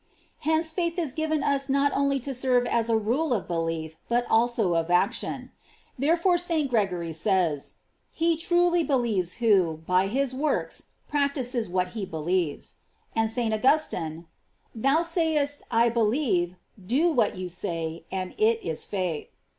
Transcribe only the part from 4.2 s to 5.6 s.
also of action.